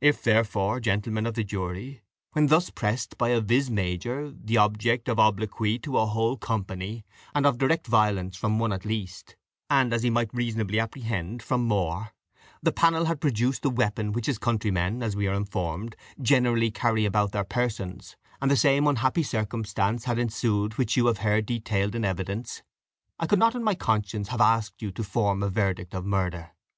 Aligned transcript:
If, 0.00 0.22
therefore, 0.22 0.80
gentlemen 0.80 1.26
of 1.26 1.34
the 1.34 1.44
jury, 1.44 2.00
when 2.32 2.46
thus 2.46 2.70
pressed 2.70 3.18
by 3.18 3.28
a 3.28 3.40
vis 3.42 3.68
major, 3.68 4.30
the 4.30 4.56
object 4.56 5.10
of 5.10 5.18
obloquy 5.20 5.78
to 5.80 5.98
a 5.98 6.06
whole 6.06 6.38
company, 6.38 7.04
and 7.34 7.44
of 7.44 7.58
direct 7.58 7.86
violence 7.86 8.34
from 8.38 8.58
one 8.58 8.72
at 8.72 8.86
least, 8.86 9.36
and, 9.68 9.92
as 9.92 10.02
he 10.02 10.08
might 10.08 10.32
reasonably 10.32 10.80
apprehend, 10.80 11.42
from 11.42 11.64
more, 11.68 12.12
the 12.62 12.72
panel 12.72 13.04
had 13.04 13.20
produced 13.20 13.60
the 13.60 13.68
weapon 13.68 14.12
which 14.12 14.24
his 14.24 14.38
countrymen, 14.38 15.02
as 15.02 15.16
we 15.16 15.26
are 15.26 15.34
informed, 15.34 15.96
generally 16.18 16.70
carry 16.70 17.04
about 17.04 17.32
their 17.32 17.44
persons, 17.44 18.16
and 18.40 18.50
the 18.50 18.56
same 18.56 18.86
unhappy 18.86 19.22
circumstance 19.22 20.04
had 20.04 20.18
ensued 20.18 20.78
which 20.78 20.96
you 20.96 21.08
have 21.08 21.18
heard 21.18 21.44
detailed 21.44 21.94
in 21.94 22.06
evidence, 22.06 22.62
I 23.18 23.26
could 23.26 23.38
not 23.38 23.54
in 23.54 23.62
my 23.62 23.74
conscience 23.74 24.28
have 24.28 24.40
asked 24.40 24.78
from 24.80 24.94
you 24.96 25.44
a 25.44 25.50
verdict 25.50 25.94
of 25.94 26.06
murder. 26.06 26.52